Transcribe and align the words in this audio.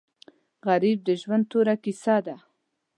غریب 0.67 0.97
د 1.07 1.09
ژوند 1.21 1.43
توره 1.51 1.75
کیسه 1.83 2.17
ده 2.25 2.35